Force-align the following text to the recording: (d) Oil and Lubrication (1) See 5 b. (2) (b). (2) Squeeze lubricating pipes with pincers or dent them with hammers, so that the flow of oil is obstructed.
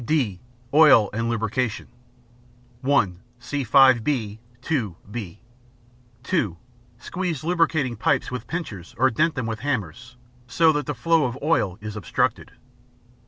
(d) 0.03 0.39
Oil 0.73 1.11
and 1.13 1.29
Lubrication 1.29 1.85
(1) 2.81 3.19
See 3.37 3.63
5 3.63 4.03
b. 4.03 4.39
(2) 4.63 4.95
(b). 5.11 5.39
(2) 6.23 6.57
Squeeze 6.97 7.43
lubricating 7.43 7.95
pipes 7.95 8.31
with 8.31 8.47
pincers 8.47 8.95
or 8.97 9.11
dent 9.11 9.35
them 9.35 9.45
with 9.45 9.59
hammers, 9.59 10.17
so 10.47 10.71
that 10.71 10.87
the 10.87 10.95
flow 10.95 11.25
of 11.25 11.37
oil 11.43 11.77
is 11.81 11.95
obstructed. 11.95 12.51